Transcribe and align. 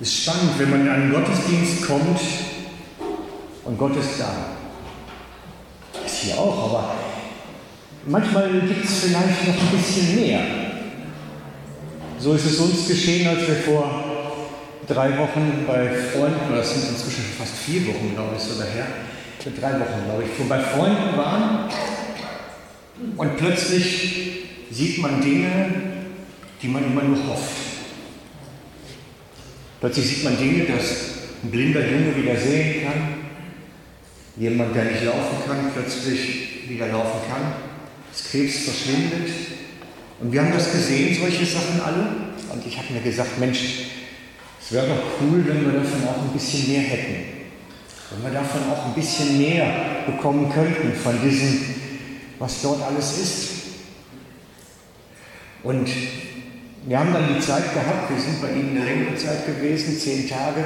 Es 0.00 0.08
ist 0.08 0.22
spannend, 0.22 0.52
wenn 0.58 0.70
man 0.70 0.80
in 0.82 0.88
einen 0.88 1.12
Gottesdienst 1.12 1.84
kommt 1.84 2.20
und 3.64 3.78
Gott 3.78 3.96
ist 3.96 4.20
da. 4.20 4.30
Ist 6.06 6.18
hier 6.18 6.38
auch, 6.38 6.70
aber 6.70 6.94
manchmal 8.06 8.48
gibt 8.60 8.84
es 8.84 9.00
vielleicht 9.00 9.48
noch 9.48 9.54
ein 9.60 9.76
bisschen 9.76 10.14
mehr. 10.14 10.40
So 12.20 12.34
ist 12.34 12.46
es 12.46 12.60
uns 12.60 12.86
geschehen, 12.86 13.26
als 13.26 13.40
wir 13.40 13.56
vor 13.56 14.04
drei 14.86 15.18
Wochen 15.18 15.64
bei 15.66 15.88
Freunden, 15.88 16.54
das 16.54 16.74
sind 16.74 16.90
inzwischen 16.90 17.24
fast 17.36 17.54
vier 17.54 17.88
Wochen, 17.88 18.14
glaube 18.14 18.36
ich, 18.36 18.42
sogar 18.42 18.68
her, 18.68 18.86
drei 19.60 19.80
Wochen, 19.80 20.04
glaube 20.04 20.22
ich, 20.24 20.48
bei 20.48 20.60
Freunden 20.60 21.16
waren 21.16 21.70
und 23.16 23.36
plötzlich 23.36 24.44
sieht 24.70 24.98
man 24.98 25.20
Dinge, 25.20 25.72
die 26.62 26.68
man 26.68 26.84
immer 26.84 27.02
nur 27.02 27.16
hofft. 27.26 27.67
Plötzlich 29.80 30.06
sieht 30.06 30.24
man 30.24 30.36
Dinge, 30.36 30.64
dass 30.64 31.18
ein 31.44 31.50
blinder 31.50 31.80
Junge 31.80 32.16
wieder 32.16 32.36
sehen 32.36 32.82
kann, 32.84 33.14
jemand, 34.36 34.74
der 34.74 34.84
nicht 34.84 35.04
laufen 35.04 35.36
kann, 35.46 35.70
plötzlich 35.72 36.68
wieder 36.68 36.88
laufen 36.88 37.20
kann, 37.30 37.52
das 38.12 38.30
Krebs 38.30 38.64
verschwindet. 38.64 39.30
Und 40.20 40.32
wir 40.32 40.42
haben 40.42 40.52
das 40.52 40.72
gesehen, 40.72 41.16
solche 41.20 41.46
Sachen 41.46 41.80
alle. 41.80 42.08
Und 42.52 42.66
ich 42.66 42.76
habe 42.76 42.92
mir 42.92 43.00
gesagt, 43.00 43.38
Mensch, 43.38 43.60
es 44.60 44.72
wäre 44.72 44.88
doch 44.88 45.02
cool, 45.20 45.44
wenn 45.46 45.64
wir 45.64 45.80
davon 45.80 46.08
auch 46.08 46.22
ein 46.22 46.32
bisschen 46.32 46.72
mehr 46.72 46.82
hätten. 46.82 47.38
Wenn 48.10 48.32
wir 48.32 48.40
davon 48.40 48.62
auch 48.72 48.86
ein 48.86 48.94
bisschen 48.94 49.38
mehr 49.38 50.02
bekommen 50.06 50.50
könnten, 50.50 50.92
von 50.94 51.14
diesem, 51.22 51.74
was 52.38 52.62
dort 52.62 52.82
alles 52.82 53.18
ist. 53.18 53.48
Und 55.62 55.88
wir 56.88 56.98
haben 56.98 57.12
dann 57.12 57.34
die 57.34 57.38
Zeit 57.38 57.74
gehabt, 57.74 58.08
wir 58.08 58.18
sind 58.18 58.40
bei 58.40 58.48
Ihnen 58.50 58.74
eine 58.74 58.86
längere 58.86 59.14
Zeit 59.14 59.44
gewesen, 59.44 59.98
zehn 59.98 60.26
Tage, 60.26 60.64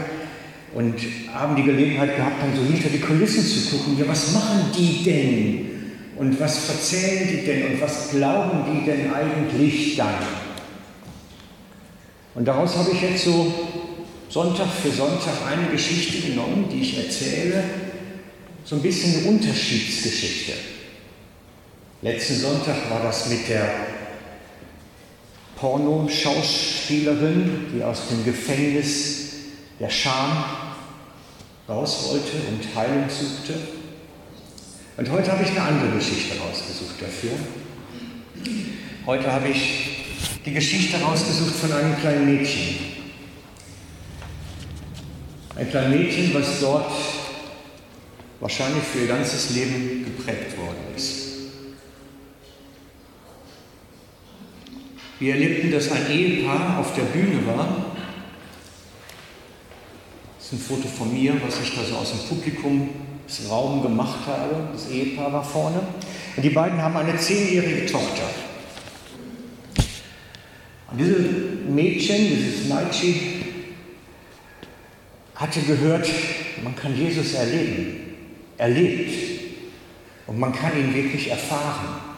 und 0.73 0.95
haben 1.35 1.57
die 1.57 1.65
Gelegenheit 1.65 2.17
gehabt, 2.17 2.37
dann 2.41 2.55
so 2.57 2.63
hinter 2.63 2.89
die 2.89 3.01
Kulissen 3.01 3.45
zu 3.45 3.77
gucken. 3.77 3.99
Ja, 3.99 4.07
was 4.07 4.33
machen 4.33 4.71
die 4.77 5.03
denn? 5.03 5.71
Und 6.17 6.41
was 6.41 6.69
erzählen 6.69 7.29
die 7.29 7.45
denn? 7.45 7.73
Und 7.73 7.81
was 7.81 8.11
glauben 8.11 8.65
die 8.73 8.87
denn 8.87 9.13
eigentlich 9.13 9.97
dann? 9.97 10.15
Und 12.37 12.47
daraus 12.47 12.77
habe 12.77 12.93
ich 12.93 13.03
jetzt 13.03 13.25
so 13.25 13.53
Sonntag 14.29 14.69
für 14.69 14.91
Sonntag 14.91 15.35
eine 15.51 15.71
Geschichte 15.73 16.27
genommen, 16.29 16.67
die 16.73 16.83
ich 16.83 16.97
erzähle, 16.97 17.65
so 18.65 18.77
ein 18.77 18.83
bisschen 18.83 19.19
eine 19.19 19.29
Unterschiedsgeschichte. 19.29 20.53
Letzten 22.01 22.37
Sonntag 22.37 22.77
war 22.91 23.03
das 23.03 23.29
mit 23.29 23.49
der 23.49 23.92
Pornoschauspielerin, 25.63 27.73
die 27.73 27.83
aus 27.85 28.09
dem 28.09 28.25
Gefängnis 28.25 29.35
der 29.79 29.91
Scham 29.91 30.45
raus 31.69 32.09
wollte 32.11 32.33
und 32.49 32.75
Heilung 32.75 33.05
suchte. 33.09 33.55
Und 34.97 35.09
heute 35.09 35.31
habe 35.31 35.45
ich 35.45 35.51
eine 35.51 35.63
andere 35.63 35.99
Geschichte 35.99 36.37
rausgesucht 36.41 37.01
dafür. 37.01 37.31
Heute 39.07 39.33
habe 39.33 39.51
ich 39.51 40.01
die 40.45 40.53
Geschichte 40.53 41.01
rausgesucht 41.01 41.55
von 41.55 41.73
einem 41.73 41.97
kleinen 41.97 42.35
Mädchen. 42.35 42.79
Ein 45.55 45.71
kleines 45.71 45.97
Mädchen, 45.97 46.35
was 46.35 46.59
dort 46.61 46.91
wahrscheinlich 48.41 48.83
für 48.83 49.03
ihr 49.03 49.07
ganzes 49.07 49.51
Leben 49.51 50.07
geprägt 50.07 50.59
worden 50.59 50.93
ist. 50.97 51.32
Wir 55.23 55.35
erlebten, 55.35 55.71
dass 55.71 55.89
ein 55.93 56.11
Ehepaar 56.11 56.81
auf 56.81 56.97
der 56.97 57.03
Bühne 57.03 57.47
war. 57.47 57.87
Das 60.37 60.47
ist 60.47 60.53
ein 60.55 60.59
Foto 60.59 60.89
von 60.89 61.15
mir, 61.15 61.41
was 61.47 61.61
ich 61.63 61.77
da 61.77 61.85
so 61.85 61.95
aus 61.95 62.11
dem 62.11 62.29
Publikumsraum 62.29 63.83
gemacht 63.83 64.27
habe. 64.27 64.71
Das 64.73 64.91
Ehepaar 64.91 65.33
war 65.33 65.45
vorne. 65.45 65.81
Und 66.37 66.43
die 66.43 66.51
beiden 66.51 66.83
haben 66.83 66.97
eine 66.97 67.17
zehnjährige 67.17 67.87
Tochter. 67.87 68.25
Und 70.91 70.99
dieses 70.99 71.21
Mädchen, 71.69 72.27
dieses 72.27 72.69
Naichi, 72.69 73.45
hatte 75.37 75.61
gehört, 75.61 76.09
man 76.65 76.75
kann 76.75 76.99
Jesus 76.99 77.35
erleben, 77.35 78.17
erlebt 78.59 79.13
und 80.27 80.41
man 80.41 80.53
kann 80.53 80.77
ihn 80.77 80.93
wirklich 80.93 81.31
erfahren. 81.31 82.12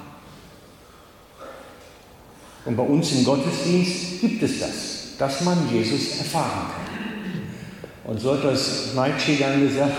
Und 2.64 2.76
bei 2.76 2.82
uns 2.82 3.12
im 3.12 3.25
Gottesdienst 3.25 4.20
gibt 4.20 4.42
es 4.42 4.60
das, 4.60 4.72
dass 5.19 5.42
man 5.42 5.69
Jesus 5.72 6.19
erfahren 6.19 6.70
kann. 6.72 8.12
Und 8.12 8.20
so 8.20 8.34
hat 8.34 8.44
das 8.44 8.94
Nietzsche 8.94 9.36
dann 9.38 9.60
gesagt, 9.60 9.92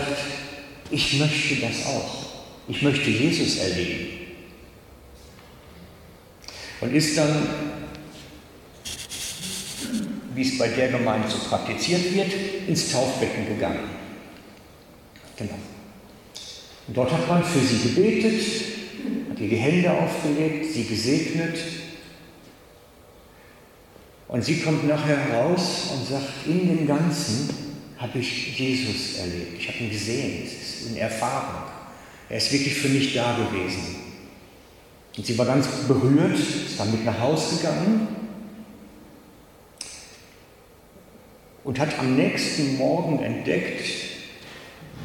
ich 0.92 1.20
möchte 1.20 1.56
das 1.56 1.86
auch. 1.86 2.26
Ich 2.68 2.82
möchte 2.82 3.10
Jesus 3.10 3.58
erleben. 3.58 4.08
Und 6.82 6.94
ist 6.94 7.18
dann 7.18 7.48
wie 10.36 10.42
es 10.42 10.58
bei 10.58 10.68
der 10.68 10.90
Gemeinde 10.90 11.30
so 11.30 11.38
praktiziert 11.50 12.14
wird, 12.14 12.32
ins 12.68 12.92
Taufbecken 12.92 13.48
gegangen. 13.48 13.90
Genau. 15.38 15.56
Und 16.88 16.98
dort 16.98 17.12
hat 17.12 17.28
man 17.28 17.44
für 17.44 17.60
sie 17.60 17.90
gebetet, 17.90 18.42
hat 19.32 19.40
ihr 19.40 19.50
die 19.50 19.56
Hände 19.56 19.92
aufgelegt, 19.92 20.74
sie 20.74 20.84
gesegnet. 20.84 21.58
Und 24.36 24.44
sie 24.44 24.60
kommt 24.60 24.86
nachher 24.86 25.34
raus 25.34 25.92
und 25.94 26.10
sagt, 26.10 26.46
in 26.46 26.68
dem 26.68 26.86
Ganzen 26.86 27.50
habe 27.98 28.20
ich 28.20 28.60
Jesus 28.60 29.20
erlebt. 29.20 29.58
Ich 29.58 29.70
habe 29.70 29.78
ihn 29.78 29.90
gesehen, 29.90 30.44
es 30.44 30.52
ist 30.52 30.90
in 30.90 30.98
Erfahrung. 30.98 31.64
Er 32.28 32.36
ist 32.36 32.52
wirklich 32.52 32.74
für 32.74 32.90
mich 32.90 33.14
da 33.14 33.38
gewesen. 33.38 33.96
Und 35.16 35.26
sie 35.26 35.38
war 35.38 35.46
ganz 35.46 35.68
berührt, 35.88 36.38
ist 36.38 36.78
damit 36.78 37.06
nach 37.06 37.18
Hause 37.18 37.56
gegangen 37.56 38.10
und 41.64 41.80
hat 41.80 41.98
am 41.98 42.18
nächsten 42.18 42.76
Morgen 42.76 43.24
entdeckt, 43.24 43.88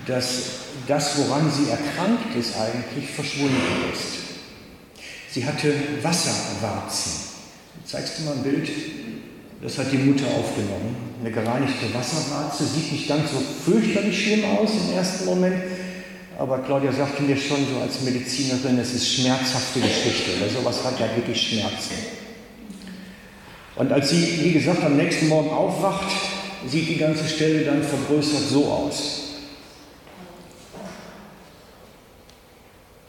dass 0.09 0.43
das, 0.89 1.17
woran 1.19 1.49
sie 1.53 1.71
erkrankt 1.71 2.35
ist, 2.37 2.57
eigentlich 2.57 3.09
verschwunden 3.09 3.63
ist. 3.93 4.25
Sie 5.31 5.47
hatte 5.47 5.73
Wasserwarzen. 6.03 7.13
Zeigst 7.85 8.19
du 8.19 8.23
mal 8.25 8.33
ein 8.35 8.43
Bild? 8.43 8.69
Das 9.63 9.77
hat 9.79 9.93
die 9.93 9.99
Mutter 9.99 10.27
aufgenommen. 10.27 10.97
Eine 11.21 11.31
gereinigte 11.31 11.93
Wasserwarze 11.93 12.65
sieht 12.65 12.93
nicht 12.93 13.09
ganz 13.09 13.31
so 13.31 13.39
fürchterlich 13.71 14.25
schlimm 14.25 14.45
aus 14.45 14.71
im 14.71 14.97
ersten 14.97 15.27
Moment, 15.27 15.63
aber 16.39 16.61
Claudia 16.61 16.91
sagte 16.91 17.23
mir 17.23 17.37
schon 17.37 17.67
so 17.71 17.81
als 17.83 18.01
Medizinerin, 18.01 18.79
es 18.79 18.95
ist 18.95 19.07
schmerzhafte 19.07 19.81
Geschichte. 19.81 20.31
Oder 20.39 20.49
sowas 20.49 20.83
hat 20.83 20.99
ja 20.99 21.15
wirklich 21.15 21.49
Schmerzen. 21.49 21.95
Und 23.77 23.93
als 23.93 24.09
sie, 24.09 24.45
wie 24.45 24.53
gesagt, 24.53 24.83
am 24.83 24.97
nächsten 24.97 25.29
Morgen 25.29 25.51
aufwacht, 25.51 26.11
sieht 26.67 26.89
die 26.89 26.97
ganze 26.97 27.29
Stelle 27.29 27.65
dann 27.65 27.83
vergrößert 27.83 28.49
so 28.49 28.65
aus. 28.65 29.21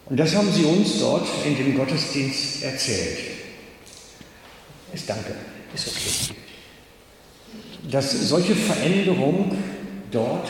Und 0.05 0.17
das 0.17 0.35
haben 0.35 0.51
sie 0.51 0.65
uns 0.65 0.99
dort 0.99 1.27
in 1.45 1.55
dem 1.55 1.77
Gottesdienst 1.77 2.63
erzählt. 2.63 3.19
Ist 4.93 5.09
danke, 5.09 5.33
ist 5.73 5.87
okay. 5.87 6.35
Dass 7.89 8.11
solche 8.11 8.55
Veränderung 8.55 9.57
dort 10.11 10.49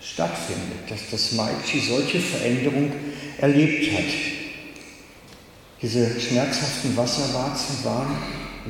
stattfindet, 0.00 0.88
dass 0.88 1.10
das 1.10 1.32
Maiki 1.32 1.80
solche 1.80 2.20
Veränderung 2.20 2.92
erlebt 3.38 3.92
hat. 3.92 4.04
Diese 5.82 6.18
schmerzhaften 6.20 6.96
Wasserwarzen 6.96 7.84
waren 7.84 8.16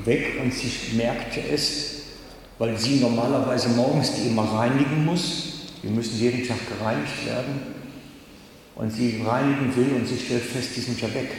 weg 0.05 0.41
und 0.43 0.53
sie 0.53 0.97
merkte 0.97 1.41
es, 1.41 2.03
weil 2.59 2.77
sie 2.79 2.97
normalerweise 2.97 3.69
morgens 3.71 4.13
die 4.15 4.29
immer 4.29 4.45
reinigen 4.45 5.05
muss. 5.05 5.53
Die 5.83 5.89
müssen 5.89 6.19
jeden 6.19 6.47
Tag 6.47 6.59
gereinigt 6.69 7.27
werden. 7.27 7.75
Und 8.75 8.91
sie 8.91 9.23
reinigen 9.25 9.75
will 9.77 9.95
und 9.95 10.07
sie 10.07 10.19
stellt 10.19 10.43
fest, 10.43 10.71
die 10.77 10.81
sind 10.81 11.01
ja 11.01 11.13
weg. 11.15 11.31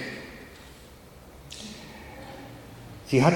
Sie 3.09 3.23
hat 3.23 3.35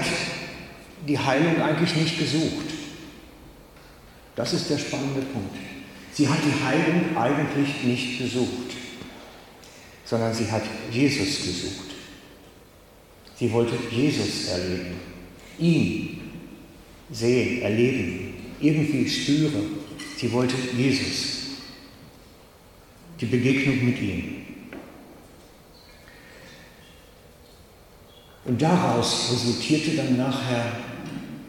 die 1.06 1.18
Heilung 1.18 1.60
eigentlich 1.60 1.94
nicht 1.96 2.18
gesucht. 2.18 2.66
Das 4.36 4.52
ist 4.52 4.70
der 4.70 4.78
spannende 4.78 5.22
Punkt. 5.22 5.56
Sie 6.12 6.28
hat 6.28 6.38
die 6.44 6.64
Heilung 6.64 7.16
eigentlich 7.16 7.82
nicht 7.84 8.18
gesucht, 8.18 8.76
sondern 10.04 10.34
sie 10.34 10.50
hat 10.50 10.62
Jesus 10.90 11.38
gesucht. 11.38 11.90
Sie 13.38 13.50
wollte 13.50 13.74
Jesus 13.90 14.48
erleben, 14.48 14.96
ihn 15.58 16.20
sehen, 17.10 17.62
erleben, 17.62 18.34
irgendwie 18.60 19.08
spüre. 19.08 19.62
Sie 20.16 20.30
wollte 20.30 20.54
Jesus, 20.76 21.56
die 23.20 23.26
Begegnung 23.26 23.84
mit 23.84 24.00
ihm. 24.00 24.42
Und 28.44 28.60
daraus 28.60 29.30
resultierte 29.32 29.96
dann 29.96 30.16
nachher 30.16 30.81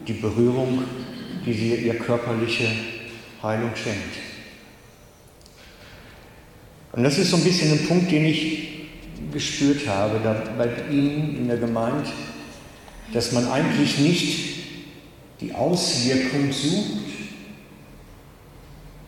die 0.06 0.12
Berührung 0.14 0.84
die 1.44 1.54
dir 1.54 1.78
ihr 1.78 1.98
körperliche 1.98 2.68
Heilung 3.42 3.74
schenkt. 3.76 4.16
Und 6.92 7.02
das 7.02 7.18
ist 7.18 7.30
so 7.30 7.36
ein 7.36 7.44
bisschen 7.44 7.72
ein 7.72 7.86
Punkt, 7.86 8.10
den 8.10 8.24
ich 8.24 8.68
gespürt 9.32 9.86
habe 9.88 10.20
da 10.22 10.32
bei 10.56 10.68
Ihnen 10.90 11.36
in 11.36 11.48
der 11.48 11.56
Gemeinde, 11.56 12.08
dass 13.12 13.32
man 13.32 13.46
eigentlich 13.48 13.98
nicht 13.98 14.54
die 15.40 15.52
Auswirkung 15.52 16.52
sucht, 16.52 17.02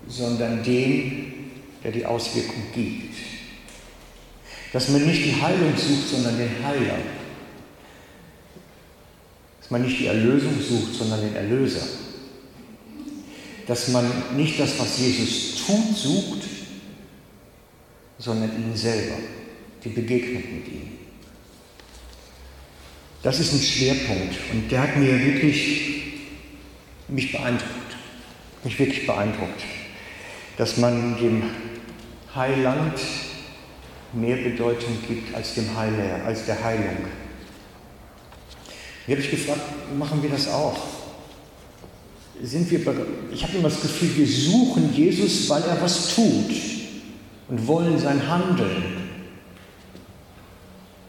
sondern 0.09 0.63
den, 0.63 1.51
der 1.85 1.93
die 1.93 2.05
Auswirkung 2.05 2.63
gibt. 2.75 3.15
Dass 4.73 4.89
man 4.89 5.07
nicht 5.07 5.25
die 5.25 5.41
Heilung 5.41 5.73
sucht, 5.77 6.09
sondern 6.09 6.37
den 6.37 6.65
Heiler. 6.65 6.99
Dass 9.67 9.73
man 9.73 9.83
nicht 9.83 9.99
die 9.99 10.07
Erlösung 10.07 10.55
sucht, 10.61 10.95
sondern 10.95 11.23
den 11.23 11.35
Erlöser. 11.35 11.85
Dass 13.67 13.89
man 13.89 14.09
nicht 14.37 14.61
das, 14.61 14.79
was 14.79 14.97
Jesus 14.97 15.67
tut, 15.67 15.97
sucht, 15.97 16.43
sondern 18.17 18.51
ihn 18.53 18.77
selber, 18.77 19.17
die 19.83 19.89
Begegnung 19.89 20.45
mit 20.55 20.69
ihm. 20.69 20.93
Das 23.25 23.41
ist 23.41 23.55
ein 23.55 23.61
Schwerpunkt 23.61 24.37
und 24.53 24.71
der 24.71 24.83
hat 24.83 24.97
mir 24.97 25.19
wirklich 25.19 26.13
mich 27.09 27.33
beeindruckt, 27.33 27.97
mich 28.63 28.79
wirklich 28.79 29.05
beeindruckt, 29.05 29.65
dass 30.59 30.77
man 30.77 31.19
dem 31.19 31.43
Heiland 32.37 33.01
mehr 34.13 34.37
Bedeutung 34.37 34.97
gibt 35.09 35.35
als 35.35 35.55
dem 35.55 35.77
Heiler, 35.77 36.25
als 36.25 36.47
der 36.47 36.63
Heilung. 36.63 36.99
Hier 39.07 39.15
habe 39.15 39.25
ich 39.25 39.31
gefragt, 39.31 39.61
machen 39.97 40.21
wir 40.21 40.31
das 40.31 40.49
auch? 40.49 40.77
Sind 42.43 42.69
wir, 42.71 42.81
ich 43.33 43.43
habe 43.45 43.57
immer 43.57 43.69
das 43.69 43.81
Gefühl, 43.81 44.17
wir 44.17 44.27
suchen 44.27 44.93
Jesus, 44.93 45.49
weil 45.49 45.63
er 45.63 45.81
was 45.81 46.15
tut 46.15 46.51
und 47.49 47.67
wollen 47.67 47.99
sein 47.99 48.29
Handeln. 48.29 48.83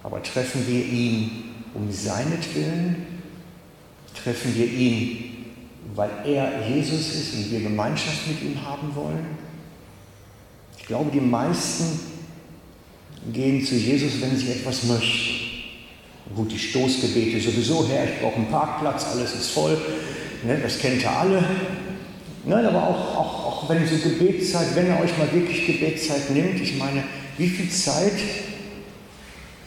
Aber 0.03 0.21
treffen 0.21 0.65
wir 0.67 0.85
ihn 0.85 1.31
um 1.73 1.91
seinetwillen? 1.91 3.07
Treffen 4.23 4.55
wir 4.55 4.67
ihn, 4.67 5.47
weil 5.95 6.11
er 6.23 6.69
Jesus 6.69 7.15
ist 7.15 7.33
und 7.33 7.51
wir 7.51 7.61
Gemeinschaft 7.61 8.27
mit 8.27 8.41
ihm 8.44 8.63
haben 8.63 8.95
wollen? 8.95 9.25
Ich 10.77 10.85
glaube, 10.85 11.09
die 11.11 11.19
meisten 11.19 11.99
gehen 13.33 13.65
zu 13.65 13.75
Jesus, 13.75 14.21
wenn 14.21 14.38
sie 14.38 14.51
etwas 14.51 14.83
möchten. 14.83 15.46
Gut, 16.35 16.51
die 16.51 16.59
Stoßgebete 16.59 17.39
sowieso 17.39 17.88
her, 17.88 18.06
ich 18.06 18.21
brauche 18.21 18.35
einen 18.35 18.50
Parkplatz, 18.50 19.06
alles 19.12 19.33
ist 19.33 19.51
voll, 19.51 19.77
ne, 20.44 20.59
das 20.62 20.77
kennt 20.79 21.01
ihr 21.01 21.12
alle. 21.12 21.44
Nein, 22.45 22.65
aber 22.65 22.83
auch, 22.83 23.15
auch, 23.15 23.45
auch 23.45 23.69
wenn 23.69 23.85
so 23.88 23.97
Gebetszeit, 23.97 24.75
wenn 24.75 24.88
er 24.88 25.01
euch 25.01 25.18
mal 25.18 25.31
wirklich 25.33 25.65
Gebetszeit 25.65 26.29
nimmt, 26.29 26.62
ich 26.62 26.77
meine, 26.77 27.03
wie 27.38 27.47
viel 27.47 27.69
Zeit 27.69 28.13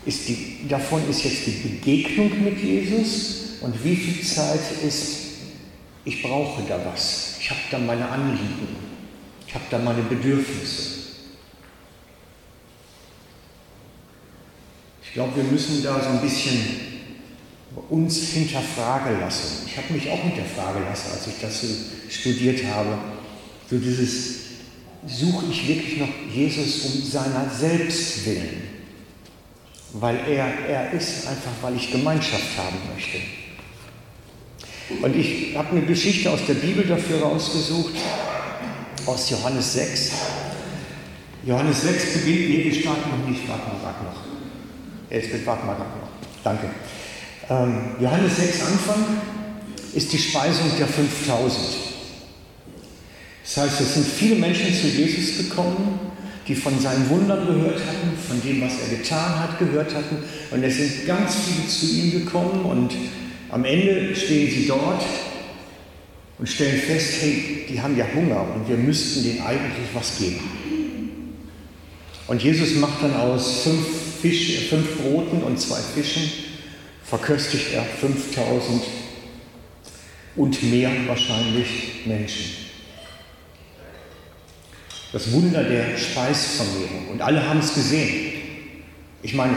ist 0.06 0.28
die, 0.28 0.66
davon 0.68 1.02
ist 1.08 1.24
jetzt 1.24 1.46
die 1.46 1.68
Begegnung 1.68 2.42
mit 2.42 2.58
Jesus 2.62 3.58
und 3.60 3.84
wie 3.84 3.96
viel 3.96 4.24
Zeit 4.24 4.60
ist, 4.86 5.16
ich 6.04 6.22
brauche 6.22 6.62
da 6.68 6.80
was, 6.90 7.36
ich 7.40 7.50
habe 7.50 7.60
da 7.70 7.78
meine 7.78 8.08
Anliegen, 8.08 8.68
ich 9.46 9.54
habe 9.54 9.64
da 9.70 9.78
meine 9.78 10.02
Bedürfnisse. 10.02 10.99
Ich 15.10 15.14
glaube, 15.14 15.34
wir 15.34 15.42
müssen 15.42 15.82
da 15.82 16.00
so 16.00 16.08
ein 16.10 16.20
bisschen 16.20 16.54
uns 17.88 18.28
hinterfragen 18.28 19.18
lassen. 19.18 19.66
Ich 19.66 19.76
habe 19.76 19.92
mich 19.92 20.08
auch 20.08 20.22
hinterfragen 20.22 20.84
lassen, 20.84 21.10
als 21.12 21.26
ich 21.26 21.34
das 21.42 21.60
so 21.62 21.66
studiert 22.08 22.64
habe. 22.72 22.96
So 23.68 23.78
dieses, 23.78 24.36
suche 25.08 25.46
ich 25.50 25.66
wirklich 25.66 25.98
noch 25.98 26.08
Jesus 26.32 26.84
um 26.84 27.02
seiner 27.02 27.50
selbst 27.50 28.24
willen? 28.24 28.62
Weil 29.94 30.16
er 30.28 30.46
er 30.68 30.92
ist, 30.92 31.26
einfach 31.26 31.50
weil 31.60 31.74
ich 31.74 31.90
Gemeinschaft 31.90 32.56
haben 32.56 32.78
möchte. 32.94 33.18
Und 35.02 35.16
ich 35.16 35.56
habe 35.56 35.70
eine 35.70 35.86
Geschichte 35.86 36.30
aus 36.30 36.46
der 36.46 36.54
Bibel 36.54 36.84
dafür 36.84 37.22
rausgesucht, 37.22 37.94
aus 39.06 39.28
Johannes 39.28 39.72
6. 39.72 40.12
Johannes 41.44 41.82
6 41.82 42.12
beginnt, 42.18 42.48
nee, 42.48 42.64
wir 42.64 42.74
starten 42.74 43.10
noch 43.10 43.28
nicht, 43.28 43.48
warte 43.48 43.66
mal, 43.66 43.82
warte 43.82 44.04
noch. 44.04 44.30
Warte 45.10 45.66
mal, 45.66 45.76
warte 45.76 45.82
noch. 45.82 46.08
Danke. 46.44 46.66
Ähm, 47.48 47.96
Johannes 48.00 48.36
6 48.36 48.62
Anfang 48.62 49.04
ist 49.92 50.12
die 50.12 50.18
Speisung 50.18 50.70
der 50.78 50.86
5000. 50.86 51.58
Das 53.42 53.56
heißt, 53.56 53.80
es 53.80 53.94
sind 53.94 54.06
viele 54.06 54.36
Menschen 54.36 54.72
zu 54.72 54.86
Jesus 54.86 55.38
gekommen, 55.38 55.98
die 56.46 56.54
von 56.54 56.78
seinen 56.78 57.08
Wundern 57.10 57.46
gehört 57.46 57.80
hatten, 57.80 58.16
von 58.28 58.40
dem, 58.42 58.60
was 58.60 58.74
er 58.80 58.96
getan 58.96 59.40
hat, 59.40 59.58
gehört 59.58 59.94
hatten. 59.94 60.18
Und 60.52 60.62
es 60.62 60.76
sind 60.76 61.06
ganz 61.06 61.34
viele 61.46 61.66
zu 61.66 61.86
ihm 61.86 62.24
gekommen 62.24 62.64
und 62.64 62.94
am 63.50 63.64
Ende 63.64 64.14
stehen 64.14 64.48
sie 64.48 64.66
dort 64.68 65.02
und 66.38 66.48
stellen 66.48 66.80
fest, 66.80 67.14
hey, 67.20 67.66
die 67.68 67.82
haben 67.82 67.96
ja 67.96 68.06
Hunger 68.14 68.46
und 68.54 68.68
wir 68.68 68.76
müssten 68.76 69.24
denen 69.24 69.42
eigentlich 69.42 69.88
was 69.92 70.18
geben. 70.18 70.40
Und 72.28 72.42
Jesus 72.42 72.76
macht 72.76 73.02
dann 73.02 73.16
aus 73.16 73.62
fünf, 73.64 73.84
Fisch, 74.20 74.68
fünf 74.68 74.98
Broten 74.98 75.42
und 75.42 75.60
zwei 75.60 75.80
Fischen, 75.80 76.30
verköstigt 77.04 77.72
er 77.74 77.84
5000 77.84 78.82
und 80.36 80.62
mehr 80.70 80.90
wahrscheinlich 81.06 82.06
Menschen. 82.06 82.60
Das 85.12 85.32
Wunder 85.32 85.64
der 85.64 85.98
Speisvermehrung. 85.98 87.08
Und 87.12 87.20
alle 87.20 87.48
haben 87.48 87.58
es 87.58 87.74
gesehen. 87.74 88.32
Ich 89.22 89.34
meine, 89.34 89.56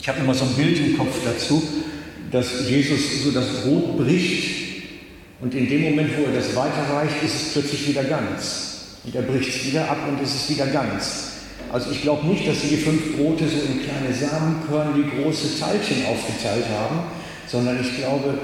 ich 0.00 0.08
habe 0.08 0.20
immer 0.20 0.34
so 0.34 0.44
ein 0.44 0.54
Bild 0.54 0.78
im 0.78 0.96
Kopf 0.96 1.16
dazu, 1.24 1.62
dass 2.30 2.68
Jesus 2.68 3.24
so 3.24 3.32
das 3.32 3.62
Brot 3.62 3.96
bricht 3.96 4.54
und 5.40 5.54
in 5.54 5.68
dem 5.68 5.82
Moment, 5.82 6.10
wo 6.16 6.24
er 6.24 6.32
das 6.32 6.54
weiterreicht, 6.54 7.22
ist 7.24 7.34
es 7.34 7.52
plötzlich 7.52 7.88
wieder 7.88 8.04
ganz. 8.04 8.98
Und 9.04 9.14
er 9.14 9.22
bricht 9.22 9.48
es 9.48 9.66
wieder 9.66 9.90
ab 9.90 9.98
und 10.08 10.22
es 10.22 10.34
ist 10.34 10.50
wieder 10.50 10.66
ganz. 10.68 11.33
Also 11.74 11.90
ich 11.90 12.02
glaube 12.02 12.24
nicht, 12.28 12.46
dass 12.46 12.62
sie 12.62 12.68
die 12.68 12.76
fünf 12.76 13.16
Brote 13.16 13.48
so 13.48 13.56
in 13.56 13.82
kleine 13.82 14.14
Samenkörner 14.14 14.94
wie 14.94 15.10
große 15.20 15.58
Teilchen 15.58 16.06
aufgeteilt 16.06 16.66
haben, 16.68 17.00
sondern 17.48 17.80
ich 17.80 17.96
glaube, 17.96 18.38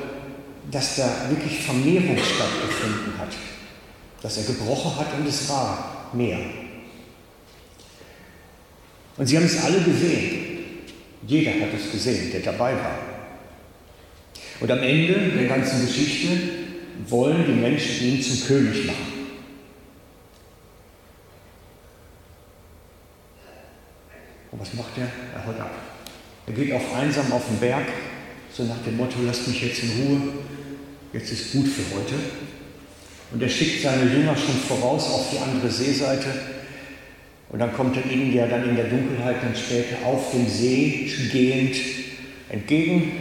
dass 0.68 0.96
da 0.96 1.08
wirklich 1.28 1.60
Vermehrung 1.60 2.18
stattgefunden 2.18 3.16
hat. 3.20 3.28
Dass 4.20 4.36
er 4.36 4.52
gebrochen 4.52 4.96
hat 4.98 5.06
und 5.16 5.28
es 5.28 5.48
war 5.48 6.10
mehr. 6.12 6.40
Und 9.16 9.26
sie 9.26 9.36
haben 9.36 9.46
es 9.46 9.62
alle 9.62 9.80
gesehen. 9.80 10.58
Jeder 11.24 11.52
hat 11.52 11.72
es 11.72 11.92
gesehen, 11.92 12.32
der 12.32 12.40
dabei 12.40 12.72
war. 12.72 12.98
Und 14.58 14.72
am 14.72 14.80
Ende 14.80 15.14
der 15.38 15.46
ganzen 15.46 15.86
Geschichte 15.86 16.30
wollen 17.06 17.44
die 17.46 17.52
Menschen 17.52 18.08
ihn 18.08 18.22
zum 18.22 18.44
König 18.48 18.86
machen. 18.86 19.19
Was 24.60 24.74
macht 24.74 24.98
er? 24.98 25.08
Er 25.34 25.46
haut 25.46 25.58
ab. 25.58 25.72
Er 26.46 26.52
geht 26.52 26.72
auf 26.72 26.94
einsam 26.94 27.32
auf 27.32 27.46
den 27.46 27.58
Berg, 27.58 27.86
so 28.52 28.64
nach 28.64 28.82
dem 28.84 28.98
Motto, 28.98 29.16
lasst 29.24 29.48
mich 29.48 29.62
jetzt 29.62 29.82
in 29.82 29.90
Ruhe, 29.90 30.20
jetzt 31.12 31.32
ist 31.32 31.52
gut 31.52 31.66
für 31.66 31.96
heute. 31.96 32.14
Und 33.32 33.42
er 33.42 33.48
schickt 33.48 33.82
seine 33.82 34.04
Jünger 34.12 34.36
schon 34.36 34.56
voraus 34.56 35.08
auf 35.10 35.30
die 35.32 35.38
andere 35.38 35.70
Seeseite. 35.70 36.28
Und 37.48 37.58
dann 37.58 37.72
kommt 37.72 37.96
er 37.96 38.04
ihnen 38.10 38.34
ja 38.34 38.46
dann 38.46 38.68
in 38.68 38.76
der 38.76 38.88
Dunkelheit 38.88 39.36
dann 39.42 39.56
später 39.56 40.04
auf 40.04 40.32
dem 40.32 40.48
See 40.48 41.10
gehend 41.32 41.76
entgegen. 42.48 43.12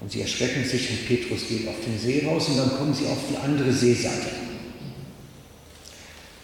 Und 0.00 0.12
sie 0.12 0.20
erschrecken 0.20 0.64
sich 0.64 0.90
und 0.90 1.08
Petrus 1.08 1.48
geht 1.48 1.66
auf 1.66 1.74
den 1.84 1.98
See 1.98 2.24
raus 2.26 2.48
und 2.48 2.58
dann 2.58 2.70
kommen 2.70 2.94
sie 2.94 3.06
auf 3.06 3.18
die 3.30 3.36
andere 3.36 3.72
Seeseite. 3.72 4.28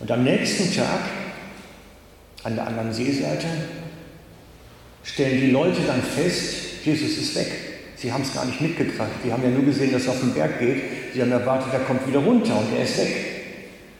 Und 0.00 0.10
am 0.10 0.24
nächsten 0.24 0.74
Tag, 0.74 1.00
an 2.42 2.56
der 2.56 2.66
anderen 2.66 2.92
Seeseite, 2.92 3.46
stellen 5.02 5.40
die 5.40 5.50
Leute 5.50 5.80
dann 5.86 6.02
fest, 6.02 6.84
Jesus 6.84 7.18
ist 7.18 7.34
weg. 7.34 7.50
Sie 7.96 8.12
haben 8.12 8.22
es 8.22 8.34
gar 8.34 8.44
nicht 8.44 8.60
mitgekriegt. 8.60 8.98
Die 9.24 9.32
haben 9.32 9.42
ja 9.42 9.50
nur 9.50 9.64
gesehen, 9.64 9.92
dass 9.92 10.06
er 10.06 10.12
auf 10.12 10.20
den 10.20 10.34
Berg 10.34 10.58
geht. 10.58 10.82
Sie 11.14 11.22
haben 11.22 11.30
erwartet, 11.30 11.72
er 11.72 11.80
kommt 11.80 12.06
wieder 12.06 12.18
runter 12.18 12.58
und 12.58 12.76
er 12.76 12.84
ist 12.84 12.98
weg. 12.98 13.32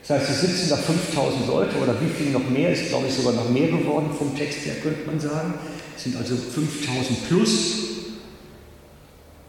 Das 0.06 0.20
heißt, 0.20 0.30
es 0.30 0.40
sitzen 0.40 0.70
da 0.70 0.76
5000 0.76 1.46
Leute 1.46 1.76
oder 1.76 1.94
wie 2.00 2.08
viel 2.08 2.32
noch 2.32 2.48
mehr, 2.50 2.72
ist 2.72 2.88
glaube 2.88 3.06
ich 3.06 3.14
sogar 3.14 3.34
noch 3.34 3.48
mehr 3.50 3.68
geworden 3.68 4.10
vom 4.16 4.36
Text 4.36 4.66
her, 4.66 4.74
könnte 4.82 5.06
man 5.06 5.20
sagen. 5.20 5.54
Es 5.96 6.02
sind 6.02 6.16
also 6.16 6.34
5000 6.34 7.28
plus 7.28 7.74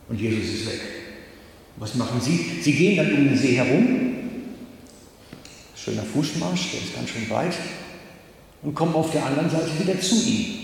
und 0.09 0.21
Jesus 0.21 0.53
ist 0.53 0.67
weg. 0.67 0.81
Was 1.77 1.95
machen 1.95 2.21
sie? 2.21 2.61
Sie 2.61 2.73
gehen 2.73 2.97
dann 2.97 3.11
um 3.13 3.25
den 3.29 3.37
See 3.37 3.55
herum. 3.55 4.13
Schöner 5.75 6.03
Fußmarsch, 6.03 6.71
der 6.71 6.81
ist 6.81 6.95
ganz 6.95 7.09
schön 7.09 7.27
weit. 7.31 7.55
Und 8.61 8.75
kommen 8.75 8.93
auf 8.93 9.11
der 9.11 9.25
anderen 9.25 9.49
Seite 9.49 9.71
wieder 9.79 9.99
zu 9.99 10.15
ihm. 10.15 10.62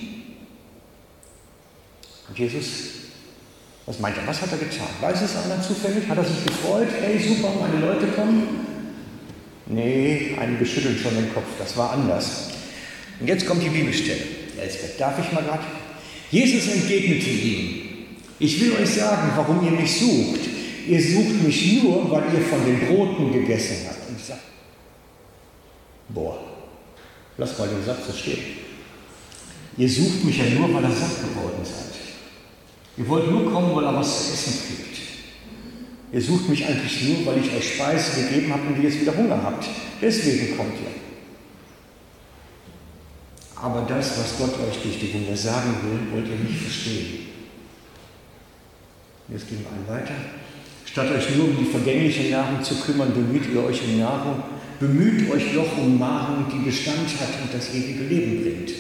Und 2.29 2.38
Jesus 2.38 3.00
Was 3.89 4.00
meint 4.00 4.15
er? 4.17 4.27
Was 4.27 4.39
hat 4.39 4.51
er 4.51 4.59
getan? 4.59 4.88
Weiß 5.01 5.19
es 5.19 5.36
einer 5.36 5.59
zufällig? 5.63 6.07
Hat 6.07 6.17
er 6.17 6.24
sich 6.24 6.45
gefreut? 6.45 6.89
Hey, 7.01 7.17
super, 7.17 7.51
meine 7.59 7.83
Leute 7.83 8.05
kommen? 8.09 8.67
Nee, 9.65 10.36
einige 10.39 10.63
schütteln 10.63 10.95
schon 10.95 11.15
den 11.15 11.33
Kopf. 11.33 11.48
Das 11.57 11.75
war 11.75 11.93
anders. 11.93 12.51
Und 13.19 13.27
jetzt 13.27 13.48
kommt 13.48 13.63
die 13.63 13.69
Bibelstelle. 13.69 14.21
Elsbeth, 14.62 15.00
darf 15.00 15.17
ich 15.17 15.31
mal 15.31 15.43
gerade? 15.43 15.63
Jesus 16.29 16.71
entgegnete 16.71 17.29
ihm. 17.31 17.81
Ich 18.38 18.62
will 18.62 18.74
euch 18.74 18.89
sagen, 18.89 19.31
warum 19.36 19.65
ihr 19.65 19.71
mich 19.71 20.00
sucht. 20.00 20.41
Ihr 20.88 21.01
sucht 21.01 21.43
mich 21.43 21.81
nur, 21.81 22.12
weil 22.12 22.24
ihr 22.33 22.41
von 22.41 22.63
den 22.65 22.88
Broten 22.88 23.33
gegessen 23.33 23.88
habt. 23.88 24.07
Und 24.07 24.19
ich 24.19 24.25
sage, 24.25 24.39
boah, 26.09 26.38
lass 27.38 27.57
mal 27.57 27.67
den 27.67 27.83
Satz 27.83 28.05
so 28.05 28.13
stehen. 28.13 28.39
Ihr 29.77 29.89
sucht 29.89 30.24
mich 30.24 30.38
ja 30.38 30.45
nur, 30.45 30.71
weil 30.75 30.83
ihr 30.83 30.95
satt 30.95 31.21
geworden 31.21 31.63
seid. 31.63 32.08
Ihr 32.99 33.07
wollt 33.07 33.31
nur 33.31 33.49
kommen, 33.49 33.73
weil 33.73 33.85
ihr 33.85 33.95
was 33.95 34.27
zu 34.27 34.33
essen 34.33 34.67
kriegt. 34.67 34.99
Ihr 36.11 36.21
sucht 36.21 36.49
mich 36.49 36.65
eigentlich 36.65 37.03
nur, 37.07 37.25
weil 37.25 37.41
ich 37.41 37.55
euch 37.55 37.75
Speise 37.75 38.23
gegeben 38.23 38.51
habe 38.51 38.67
und 38.67 38.77
ihr 38.77 38.89
jetzt 38.89 38.99
wieder 38.99 39.15
Hunger 39.15 39.39
habt. 39.41 39.65
Deswegen 40.01 40.57
kommt 40.57 40.73
ihr. 40.73 40.91
Aber 43.55 43.85
das, 43.87 44.19
was 44.19 44.37
Gott 44.37 44.53
euch 44.67 44.81
durch 44.83 44.99
die 44.99 45.13
Wunder 45.13 45.35
sagen 45.35 45.75
will, 45.83 46.13
wollt 46.13 46.27
ihr 46.27 46.43
nicht 46.43 46.61
verstehen. 46.61 47.27
Jetzt 49.29 49.47
gehen 49.47 49.59
wir 49.63 49.71
einen 49.71 50.01
weiter. 50.01 50.15
Statt 50.85 51.11
euch 51.11 51.35
nur 51.35 51.49
um 51.49 51.57
die 51.57 51.71
vergängliche 51.71 52.31
Nahrung 52.31 52.61
zu 52.63 52.75
kümmern, 52.75 53.13
bemüht 53.13 53.43
ihr 53.53 53.63
euch 53.63 53.81
um 53.83 53.99
Nahrung. 53.99 54.43
Bemüht 54.79 55.29
euch 55.31 55.53
doch 55.53 55.77
um 55.77 55.99
Nahrung, 55.99 56.45
die 56.51 56.65
Bestand 56.65 57.07
hat 57.19 57.43
und 57.43 57.53
das 57.53 57.73
ewige 57.73 58.03
Leben 58.03 58.41
bringt. 58.41 58.71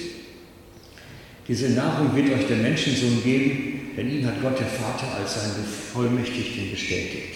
Diese 1.47 1.69
Nahrung 1.69 2.15
wird 2.15 2.31
euch 2.31 2.47
der 2.47 2.57
Menschensohn 2.57 3.21
geben, 3.23 3.68
denn 3.99 4.19
ihn 4.19 4.25
hat 4.25 4.41
Gott 4.41 4.57
der 4.57 4.67
Vater 4.67 5.07
als 5.19 5.35
seinen 5.35 5.55
Bevollmächtigten 5.61 6.71
bestätigt. 6.71 7.35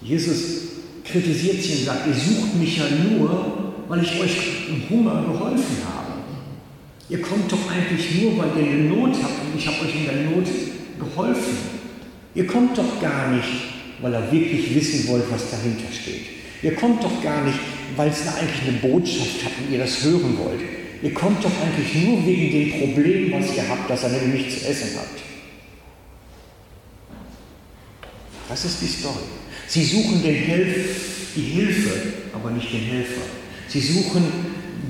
Jesus 0.00 0.40
kritisiert 1.04 1.62
sie 1.62 1.72
und 1.78 1.84
sagt, 1.84 2.06
ihr 2.06 2.14
sucht 2.14 2.54
mich 2.54 2.78
ja 2.78 2.84
nur, 2.88 3.74
weil 3.88 4.02
ich 4.02 4.18
euch 4.18 4.68
im 4.68 4.88
Hunger 4.88 5.24
geholfen 5.24 5.76
habe. 5.84 6.12
Ihr 7.10 7.20
kommt 7.20 7.52
doch 7.52 7.70
eigentlich 7.70 8.22
nur, 8.22 8.38
weil 8.38 8.50
ihr 8.56 8.72
eine 8.72 8.84
Not 8.84 9.14
habt 9.22 9.44
und 9.44 9.58
ich 9.58 9.66
habe 9.66 9.84
euch 9.84 9.94
in 9.94 10.04
der 10.06 10.30
Not 10.30 10.48
geholfen. 10.98 11.56
Ihr 12.34 12.46
kommt 12.46 12.78
doch 12.78 13.00
gar 13.00 13.30
nicht, 13.30 13.48
weil 14.00 14.12
ihr 14.14 14.32
wirklich 14.32 14.74
wissen 14.74 15.06
wollt, 15.08 15.30
was 15.30 15.50
dahinter 15.50 15.92
steht. 15.92 16.24
Ihr 16.62 16.74
kommt 16.74 17.04
doch 17.04 17.22
gar 17.22 17.44
nicht, 17.44 17.58
weil 17.96 18.08
es 18.08 18.26
eigentlich 18.26 18.68
eine 18.68 18.78
Botschaft 18.78 19.44
hat 19.44 19.52
und 19.58 19.70
ihr 19.70 19.80
das 19.80 20.02
hören 20.02 20.38
wollt. 20.38 20.81
Ihr 21.02 21.12
kommt 21.12 21.44
doch 21.44 21.50
eigentlich 21.60 22.06
nur 22.06 22.24
wegen 22.24 22.52
dem 22.52 22.80
Problem, 22.80 23.32
was 23.32 23.56
ihr 23.56 23.68
habt, 23.68 23.90
dass 23.90 24.04
ihr 24.04 24.10
nämlich 24.10 24.44
nichts 24.44 24.62
zu 24.62 24.68
essen 24.68 24.90
habt. 24.96 25.20
Das 28.48 28.64
ist 28.64 28.80
die 28.80 28.86
Story. 28.86 29.24
Sie 29.66 29.84
suchen 29.84 30.22
den 30.22 30.34
Hilf, 30.34 31.32
die 31.34 31.40
Hilfe, 31.40 32.12
aber 32.32 32.50
nicht 32.50 32.72
den 32.72 32.82
Helfer. 32.82 33.22
Sie 33.66 33.80
suchen 33.80 34.22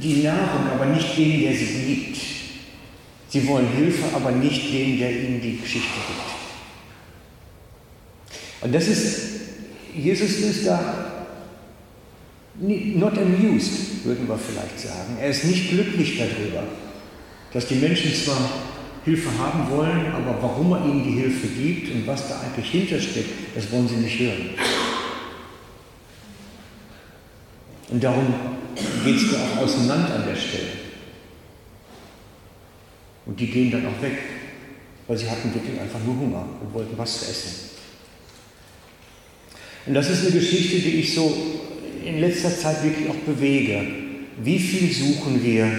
die 0.03 0.23
Nahrung, 0.23 0.69
aber 0.71 0.87
nicht 0.87 1.17
den, 1.17 1.41
der 1.43 1.55
sie 1.55 1.85
liebt. 1.87 2.19
Sie 3.29 3.47
wollen 3.47 3.69
Hilfe, 3.69 4.05
aber 4.15 4.33
nicht 4.33 4.73
den, 4.73 4.99
der 4.99 5.11
ihnen 5.11 5.41
die 5.41 5.59
Geschichte 5.59 5.89
gibt. 6.09 6.33
Und 8.61 8.75
das 8.75 8.89
ist, 8.89 9.21
Jesus 9.95 10.31
ist 10.31 10.67
da 10.67 11.12
not 12.55 13.17
amused, 13.19 14.05
würden 14.05 14.29
wir 14.29 14.39
vielleicht 14.39 14.79
sagen. 14.79 15.17
Er 15.21 15.31
ist 15.31 15.45
nicht 15.45 15.71
glücklich 15.71 16.19
darüber, 16.19 16.65
dass 17.53 17.67
die 17.67 17.77
Menschen 17.77 18.13
zwar 18.15 18.51
Hilfe 19.05 19.31
haben 19.39 19.69
wollen, 19.71 20.13
aber 20.13 20.41
warum 20.41 20.73
er 20.73 20.85
ihnen 20.85 21.05
die 21.05 21.21
Hilfe 21.21 21.49
gibt 21.49 21.93
und 21.93 22.07
was 22.07 22.29
da 22.29 22.41
eigentlich 22.41 22.71
hintersteckt, 22.71 23.31
das 23.55 23.71
wollen 23.73 23.89
sie 23.89 23.97
nicht 23.97 24.19
hören. 24.19 24.51
Und 27.89 28.03
darum 28.03 28.35
geht 29.05 29.17
es 29.17 29.31
da 29.31 29.39
auch 29.39 29.65
auseinander 29.65 30.15
an 30.15 30.27
der 30.27 30.37
Stelle. 30.37 30.83
Und 33.27 33.39
die 33.39 33.47
gehen 33.47 33.71
dann 33.71 33.87
auch 33.87 34.03
weg, 34.03 34.19
weil 35.07 35.17
sie 35.17 35.29
hatten 35.29 35.53
wirklich 35.53 35.81
einfach 35.81 36.01
nur 36.05 36.17
Hunger 36.17 36.45
und 36.61 36.73
wollten 36.73 36.97
was 36.97 37.21
zu 37.21 37.31
essen. 37.31 37.71
Und 39.87 39.95
das 39.95 40.11
ist 40.11 40.23
eine 40.23 40.39
Geschichte, 40.39 40.79
die 40.79 41.01
ich 41.01 41.15
so 41.15 41.61
in 42.05 42.21
letzter 42.21 42.57
Zeit 42.57 42.83
wirklich 42.83 43.09
auch 43.09 43.17
bewege. 43.27 43.87
Wie 44.43 44.59
viel 44.59 44.93
suchen 44.93 45.43
wir 45.43 45.71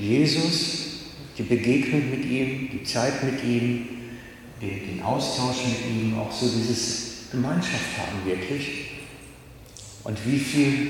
Jesus, 0.00 0.84
die 1.38 1.42
Begegnung 1.42 2.10
mit 2.10 2.24
ihm, 2.24 2.70
die 2.72 2.84
Zeit 2.84 3.22
mit 3.24 3.42
ihm, 3.44 3.86
den, 4.60 4.96
den 4.96 5.02
Austausch 5.02 5.64
mit 5.66 5.90
ihm, 5.90 6.18
auch 6.18 6.32
so 6.32 6.46
dieses 6.48 7.30
Gemeinschaft 7.30 7.98
haben 7.98 8.24
wirklich. 8.24 8.90
Und 10.04 10.18
wie 10.26 10.38
viel 10.38 10.88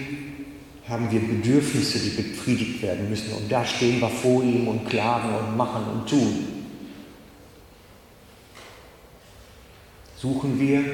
haben 0.89 1.11
wir 1.11 1.21
Bedürfnisse, 1.21 1.99
die 1.99 2.11
befriedigt 2.11 2.83
werden 2.83 3.09
müssen. 3.09 3.33
Und 3.33 3.51
da 3.51 3.65
stehen 3.65 4.01
wir 4.01 4.09
vor 4.09 4.43
ihm 4.43 4.69
und 4.69 4.89
klagen 4.89 5.35
und 5.35 5.57
machen 5.57 5.85
und 5.93 6.09
tun. 6.09 6.45
Suchen 10.17 10.61
wir 10.61 10.85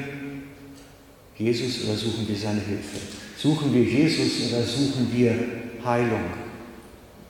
Jesus 1.37 1.85
oder 1.85 1.97
suchen 1.97 2.27
wir 2.27 2.35
seine 2.35 2.61
Hilfe? 2.61 2.99
Suchen 3.41 3.73
wir 3.73 3.83
Jesus 3.83 4.51
oder 4.51 4.63
suchen 4.63 5.07
wir 5.11 5.33
Heilung? 5.83 6.25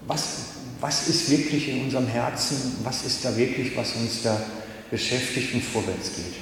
Was, 0.07 0.39
was 0.81 1.07
ist 1.07 1.29
wirklich 1.29 1.69
in 1.69 1.85
unserem 1.85 2.07
Herzen? 2.07 2.75
Was 2.83 3.05
ist 3.05 3.23
da 3.23 3.35
wirklich, 3.37 3.75
was 3.77 3.95
uns 3.95 4.23
da 4.23 4.41
beschäftigt 4.89 5.53
und 5.53 5.63
vorwärts 5.63 6.11
geht? 6.15 6.33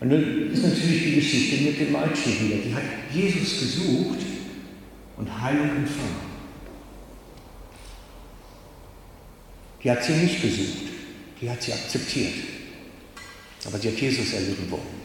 Und 0.00 0.10
dann 0.10 0.52
ist 0.52 0.62
natürlich 0.62 1.04
die 1.04 1.14
Geschichte 1.14 1.64
mit 1.64 1.80
dem 1.80 1.92
Mädchen 1.92 2.40
wieder. 2.40 2.62
Die 2.62 2.74
hat 2.74 2.82
Jesus 3.14 3.60
gesucht 3.60 4.26
und 5.16 5.40
Heilung 5.40 5.70
empfangen. 5.76 6.30
Die 9.82 9.90
hat 9.90 10.04
sie 10.04 10.12
nicht 10.12 10.42
gesucht, 10.42 10.88
die 11.40 11.48
hat 11.48 11.62
sie 11.62 11.72
akzeptiert. 11.72 12.34
Aber 13.64 13.78
sie 13.78 13.88
hat 13.88 13.98
Jesus 13.98 14.34
erleben 14.34 14.70
wollen. 14.70 15.00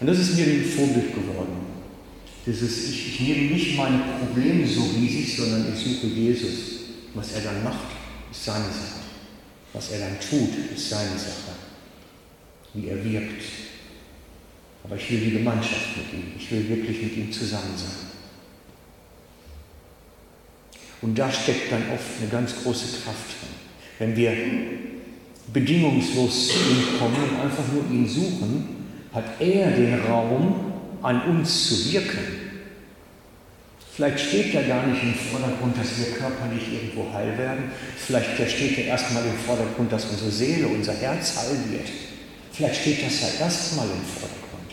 Und 0.00 0.06
das 0.06 0.18
ist 0.18 0.34
mir 0.34 0.46
ein 0.46 0.64
Vorbild 0.64 1.14
geworden. 1.14 1.63
Dieses, 2.46 2.90
ich, 2.90 3.08
ich 3.08 3.20
nehme 3.20 3.52
nicht 3.52 3.76
meine 3.76 4.02
Probleme 4.18 4.66
so 4.66 4.82
riesig, 4.82 5.36
sondern 5.36 5.72
ich 5.72 5.82
suche 5.82 6.06
Jesus. 6.08 6.74
Was 7.14 7.32
er 7.32 7.42
dann 7.42 7.64
macht, 7.64 7.86
ist 8.30 8.44
seine 8.44 8.64
Sache. 8.64 9.04
Was 9.72 9.90
er 9.92 10.00
dann 10.00 10.20
tut, 10.20 10.50
ist 10.74 10.90
seine 10.90 11.18
Sache. 11.18 11.54
Wie 12.74 12.88
er 12.88 13.02
wirkt. 13.04 13.42
Aber 14.82 14.96
ich 14.96 15.10
will 15.10 15.20
die 15.20 15.30
Gemeinschaft 15.30 15.96
mit 15.96 16.12
ihm. 16.12 16.32
Ich 16.38 16.50
will 16.50 16.68
wirklich 16.68 17.02
mit 17.02 17.16
ihm 17.16 17.32
zusammen 17.32 17.74
sein. 17.76 18.10
Und 21.00 21.18
da 21.18 21.30
steckt 21.30 21.72
dann 21.72 21.82
oft 21.92 22.20
eine 22.20 22.30
ganz 22.30 22.54
große 22.62 23.02
Kraft 23.02 23.30
drin. 23.40 23.54
Wenn 23.98 24.16
wir 24.16 24.32
bedingungslos 25.52 26.48
zu 26.48 26.54
ihm 26.54 26.98
kommen 26.98 27.16
und 27.16 27.40
einfach 27.40 27.64
nur 27.72 27.84
ihn 27.90 28.08
suchen, 28.08 28.68
hat 29.12 29.40
er 29.40 29.70
den 29.70 30.00
Raum, 30.00 30.73
an 31.04 31.20
uns 31.22 31.68
zu 31.68 31.92
wirken. 31.92 32.18
Vielleicht 33.94 34.18
steht 34.18 34.54
ja 34.54 34.62
gar 34.62 34.86
nicht 34.86 35.02
im 35.02 35.14
Vordergrund, 35.14 35.76
dass 35.78 35.98
wir 35.98 36.16
körperlich 36.16 36.72
irgendwo 36.72 37.12
heil 37.12 37.36
werden. 37.38 37.70
Vielleicht 37.96 38.34
steht 38.50 38.78
ja 38.78 38.84
erstmal 38.84 39.24
im 39.24 39.36
Vordergrund, 39.46 39.92
dass 39.92 40.06
unsere 40.06 40.30
Seele, 40.30 40.66
unser 40.66 40.94
Herz 40.94 41.36
heil 41.36 41.58
wird. 41.70 41.88
Vielleicht 42.52 42.80
steht 42.80 43.06
das 43.06 43.20
ja 43.20 43.44
erstmal 43.44 43.86
im 43.86 44.02
Vordergrund. 44.02 44.72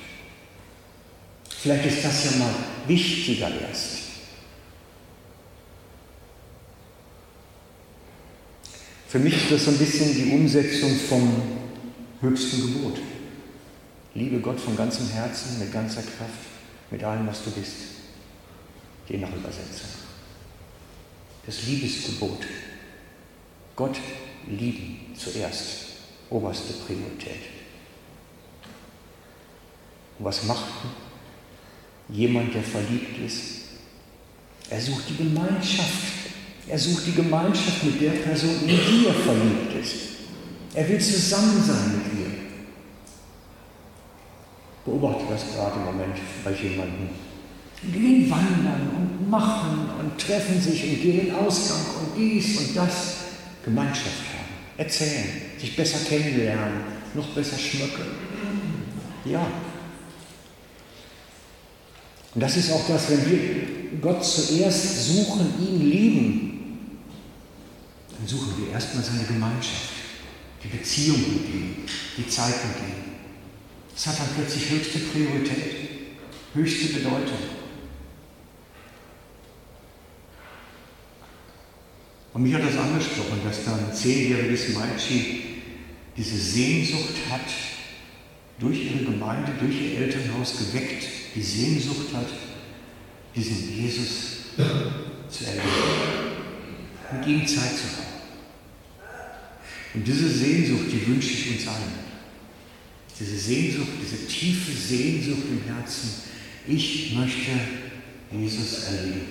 Vielleicht 1.49 1.85
ist 1.85 2.05
das 2.05 2.25
ja 2.25 2.31
mal 2.39 2.55
wichtiger 2.87 3.51
erst. 3.67 3.99
Für 9.07 9.19
mich 9.19 9.35
ist 9.35 9.51
das 9.51 9.65
so 9.65 9.71
ein 9.71 9.77
bisschen 9.77 10.15
die 10.15 10.31
Umsetzung 10.31 10.95
vom 11.09 11.41
höchsten 12.21 12.61
Gebot. 12.61 12.97
Liebe 14.13 14.39
Gott 14.39 14.59
von 14.59 14.75
ganzem 14.75 15.07
Herzen, 15.07 15.59
mit 15.59 15.71
ganzer 15.71 16.01
Kraft, 16.01 16.49
mit 16.89 17.03
allem, 17.03 17.25
was 17.27 17.43
du 17.43 17.51
bist. 17.51 17.75
Je 19.07 19.17
nach 19.17 19.33
Übersetzung. 19.33 19.89
Das 21.45 21.63
Liebesgebot. 21.63 22.39
Gott 23.75 23.97
lieben 24.47 25.13
zuerst. 25.17 25.85
Oberste 26.29 26.73
Priorität. 26.73 27.41
Und 30.19 30.25
was 30.25 30.43
macht 30.43 30.65
jemand, 32.09 32.53
der 32.53 32.63
verliebt 32.63 33.17
ist? 33.25 33.61
Er 34.69 34.81
sucht 34.81 35.09
die 35.09 35.17
Gemeinschaft. 35.17 36.31
Er 36.67 36.79
sucht 36.79 37.05
die 37.07 37.15
Gemeinschaft 37.15 37.83
mit 37.83 37.99
der 37.99 38.11
Person, 38.11 38.61
in 38.61 38.67
die 38.67 39.07
er 39.07 39.13
verliebt 39.13 39.73
ist. 39.81 39.95
Er 40.73 40.87
will 40.87 40.99
zusammen 41.01 41.61
sein 41.61 41.97
mit 41.97 42.19
ihr 42.19 42.40
beobachte 44.91 45.23
das 45.29 45.41
gerade 45.55 45.79
im 45.79 45.85
Moment 45.85 46.17
bei 46.43 46.51
jemandem. 46.51 47.09
Gehen 47.91 48.29
wandern 48.29 48.91
und 48.95 49.29
machen 49.29 49.89
und 49.99 50.17
treffen 50.19 50.61
sich 50.61 50.83
und 50.83 51.01
gehen 51.01 51.27
in 51.27 51.35
Ausgang 51.35 51.81
und 51.99 52.17
dies 52.17 52.57
und 52.59 52.75
das. 52.75 53.15
Gemeinschaft 53.63 54.07
haben. 54.07 54.41
erzählen, 54.77 55.25
sich 55.59 55.75
besser 55.75 55.99
kennenlernen, 56.07 56.83
noch 57.13 57.27
besser 57.35 57.59
schmücken. 57.59 58.05
Ja. 59.25 59.45
Und 62.33 62.41
das 62.41 62.57
ist 62.57 62.71
auch 62.71 62.87
das, 62.87 63.11
wenn 63.11 63.29
wir 63.29 63.99
Gott 64.01 64.25
zuerst 64.25 65.05
suchen, 65.05 65.53
ihn 65.59 65.87
lieben, 65.87 66.97
dann 68.17 68.27
suchen 68.27 68.53
wir 68.57 68.73
erstmal 68.73 69.03
seine 69.03 69.25
Gemeinschaft, 69.25 69.91
die 70.63 70.75
Beziehung 70.75 71.19
mit 71.19 71.53
ihm, 71.53 71.75
die 72.17 72.27
Zeit 72.27 72.55
mit 72.65 72.77
ihm. 72.77 73.10
Das 73.93 74.07
hat 74.07 74.19
dann 74.19 74.35
plötzlich 74.35 74.69
höchste 74.69 74.99
Priorität, 74.99 75.75
höchste 76.53 76.93
Bedeutung. 76.93 77.37
Und 82.33 82.43
mich 82.43 82.53
hat 82.53 82.63
das 82.63 82.77
angesprochen, 82.77 83.41
dass 83.43 83.65
da 83.65 83.75
ein 83.75 83.93
zehnjähriges 83.93 84.69
Mädchen 84.69 85.39
diese 86.15 86.37
Sehnsucht 86.37 87.15
hat, 87.29 87.41
durch 88.59 88.85
ihre 88.85 89.05
Gemeinde, 89.05 89.51
durch 89.59 89.81
ihr 89.81 89.97
Elternhaus 89.99 90.55
geweckt, 90.57 91.03
die 91.35 91.41
Sehnsucht 91.41 92.13
hat, 92.13 92.27
diesen 93.35 93.75
Jesus 93.75 94.09
zu 95.29 95.45
erleben, 95.45 95.67
mit 97.13 97.27
ihm 97.27 97.47
Zeit 97.47 97.71
zu 97.71 97.83
haben. 97.97 98.11
Und 99.95 100.07
diese 100.07 100.29
Sehnsucht, 100.29 100.85
die 100.91 101.07
wünsche 101.07 101.31
ich 101.31 101.51
uns 101.53 101.67
allen. 101.67 102.10
Diese 103.21 103.37
Sehnsucht, 103.37 103.89
diese 104.01 104.25
tiefe 104.25 104.71
Sehnsucht 104.71 105.43
im 105.47 105.61
Herzen, 105.71 106.09
ich 106.67 107.13
möchte 107.13 107.51
Jesus 108.31 108.85
erleben. 108.85 109.21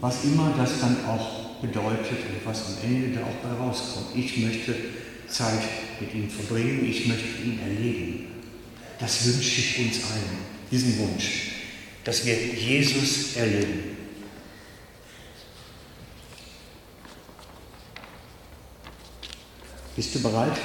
Was 0.00 0.24
immer 0.24 0.54
das 0.56 0.80
dann 0.80 1.04
auch 1.06 1.42
bedeutet 1.60 2.18
und 2.28 2.44
was 2.44 2.66
am 2.66 2.74
Ende 2.82 3.18
da 3.18 3.24
auch 3.24 3.42
bei 3.42 3.64
rauskommt. 3.64 4.16
Ich 4.16 4.38
möchte 4.38 4.74
Zeit 5.28 5.62
mit 6.00 6.14
ihm 6.14 6.28
verbringen, 6.28 6.84
ich 6.88 7.06
möchte 7.06 7.42
ihn 7.42 7.60
erleben. 7.60 8.26
Das 8.98 9.24
wünsche 9.26 9.60
ich 9.60 9.78
uns 9.78 10.04
allen, 10.04 10.38
diesen 10.70 10.98
Wunsch, 10.98 11.52
dass 12.04 12.26
wir 12.26 12.36
Jesus 12.36 13.36
erleben. 13.36 13.96
Bist 19.94 20.14
du 20.14 20.20
bereit, 20.20 20.58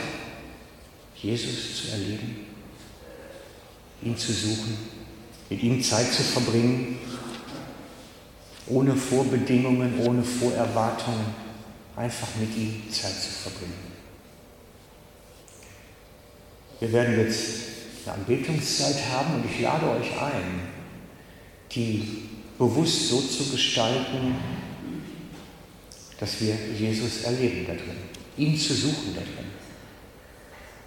Jesus 1.21 1.81
zu 1.81 1.91
erleben, 1.91 2.45
ihn 4.03 4.17
zu 4.17 4.31
suchen, 4.31 4.77
mit 5.49 5.63
ihm 5.63 5.81
Zeit 5.81 6.11
zu 6.13 6.23
verbringen, 6.23 6.99
ohne 8.67 8.95
Vorbedingungen, 8.95 9.99
ohne 10.05 10.23
Vorerwartungen, 10.23 11.25
einfach 11.95 12.27
mit 12.39 12.55
ihm 12.55 12.83
Zeit 12.91 13.15
zu 13.15 13.31
verbringen. 13.31 13.97
Wir 16.79 16.93
werden 16.93 17.19
jetzt 17.19 17.59
eine 18.05 18.15
Anbetungszeit 18.15 18.97
haben 19.11 19.35
und 19.35 19.45
ich 19.49 19.61
lade 19.61 19.89
euch 19.89 20.11
ein, 20.21 20.61
die 21.71 22.27
bewusst 22.57 23.09
so 23.09 23.21
zu 23.21 23.51
gestalten, 23.51 24.35
dass 26.19 26.39
wir 26.41 26.55
Jesus 26.77 27.23
erleben 27.23 27.65
da 27.67 27.73
drin, 27.73 27.97
ihn 28.37 28.57
zu 28.57 28.73
suchen 28.73 29.15
da 29.15 29.21
drin. 29.21 29.56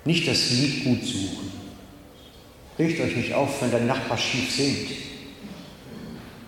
Nicht 0.04 0.26
das 0.26 0.50
Lied 0.50 0.84
gut 0.84 1.04
suchen. 1.04 1.50
Regt 2.78 3.00
euch 3.00 3.16
nicht 3.16 3.34
auf, 3.34 3.60
wenn 3.60 3.70
der 3.70 3.80
Nachbar 3.80 4.16
schief 4.16 4.50
singt. 4.50 4.90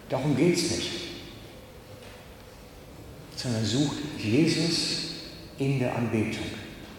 Darum 0.09 0.37
geht 0.37 0.57
es 0.57 0.71
nicht. 0.71 0.91
Sondern 3.37 3.65
sucht 3.65 3.97
Jesus 4.19 5.03
in 5.59 5.79
der 5.79 5.95
Anbetung, 5.95 6.47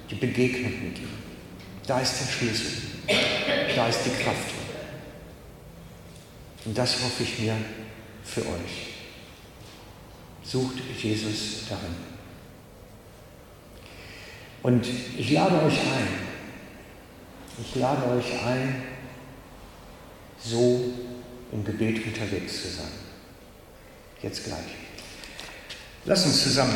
die 0.10 0.16
Begegnung 0.16 0.72
mit 0.84 1.00
ihm. 1.00 1.10
Da 1.88 2.00
ist 2.00 2.20
der 2.20 2.32
Schlüssel. 2.32 2.82
Da 3.76 3.88
ist 3.88 4.00
die 4.06 4.24
Kraft. 4.24 4.54
Und 6.66 6.78
das 6.78 6.94
hoffe 7.04 7.24
ich 7.24 7.40
mir 7.40 7.56
für 8.24 8.42
euch. 8.42 8.94
Sucht 10.44 10.76
Jesus 11.02 11.66
darin. 11.70 11.96
Und 14.62 14.86
ich 15.18 15.32
lade 15.32 15.62
euch 15.64 15.80
ein, 15.80 16.08
ich 17.62 17.76
lade 17.76 18.08
euch 18.12 18.44
ein, 18.46 18.84
so 20.44 20.94
im 21.52 21.64
Gebet 21.64 22.06
unterwegs 22.06 22.62
zu 22.62 22.68
sein. 22.70 22.92
Jetzt 24.22 24.46
gleich. 24.46 24.58
Lass 26.06 26.26
uns 26.26 26.44
zusammen, 26.44 26.76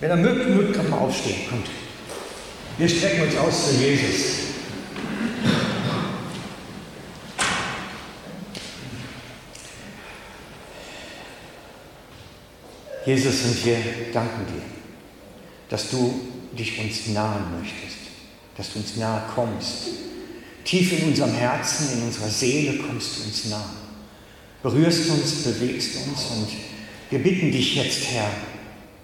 wenn 0.00 0.10
ihr 0.10 0.16
mögt, 0.16 0.48
mögt, 0.48 0.74
kann 0.74 0.88
mal 0.88 0.98
aufstehen. 0.98 1.48
Kommt. 1.48 1.68
Wir 2.78 2.88
strecken 2.88 3.22
uns 3.22 3.36
aus 3.36 3.70
zu 3.70 3.74
Jesus. 3.76 4.44
Jesus, 13.06 13.44
und 13.44 13.66
wir 13.66 13.76
danken 14.12 14.46
dir, 14.46 14.62
dass 15.68 15.90
du 15.90 16.20
dich 16.52 16.78
uns 16.78 17.08
nahen 17.08 17.60
möchtest, 17.60 18.03
dass 18.56 18.72
du 18.72 18.78
uns 18.78 18.96
nahe 18.96 19.22
kommst. 19.34 19.88
Tief 20.64 20.92
in 20.98 21.08
unserem 21.08 21.32
Herzen, 21.32 21.98
in 21.98 22.04
unserer 22.04 22.28
Seele 22.28 22.78
kommst 22.78 23.18
du 23.18 23.24
uns 23.24 23.44
nahe. 23.46 23.70
Berührst 24.62 25.10
uns, 25.10 25.42
bewegst 25.42 25.96
uns 26.06 26.26
und 26.30 26.48
wir 27.10 27.18
bitten 27.18 27.52
dich 27.52 27.74
jetzt, 27.76 28.10
Herr, 28.10 28.30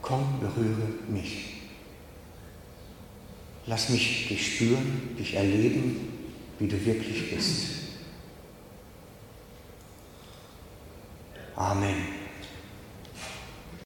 komm, 0.00 0.40
berühre 0.40 0.88
mich. 1.08 1.50
Lass 3.66 3.90
mich 3.90 4.26
dich 4.28 4.54
spüren, 4.54 5.16
dich 5.18 5.34
erleben, 5.34 6.08
wie 6.58 6.66
du 6.66 6.84
wirklich 6.84 7.30
bist. 7.30 7.66
Amen. 11.56 12.19